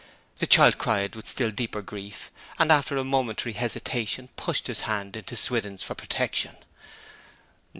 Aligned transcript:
The 0.39 0.47
child 0.47 0.79
cried 0.79 1.15
with 1.15 1.29
still 1.29 1.51
deeper 1.51 1.83
grief, 1.83 2.31
and, 2.57 2.71
after 2.71 2.97
a 2.97 3.03
momentary 3.03 3.53
hesitation, 3.53 4.29
pushed 4.35 4.65
his 4.65 4.79
hand 4.79 5.15
into 5.15 5.35
Swithin's 5.35 5.83
for 5.83 5.93
protection. 5.93 6.55